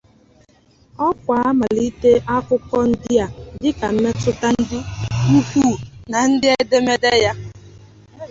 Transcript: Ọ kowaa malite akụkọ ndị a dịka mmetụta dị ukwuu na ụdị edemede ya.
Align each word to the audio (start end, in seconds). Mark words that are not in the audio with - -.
Ọ 1.05 1.07
kowaa 1.23 1.49
malite 1.59 2.11
akụkọ 2.35 2.77
ndị 2.89 3.11
a 3.23 3.27
dịka 3.61 3.87
mmetụta 3.93 4.49
dị 4.67 4.79
ukwuu 5.37 5.73
na 6.11 6.17
ụdị 6.31 6.49
edemede 6.61 7.11
ya. 7.23 7.33